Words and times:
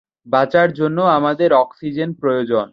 বাঁচার 0.27 0.67
জন্য 0.73 0.97
আমাদের 1.17 1.49
অক্সিজেন 1.55 2.09
প্রয়োজন। 2.13 2.67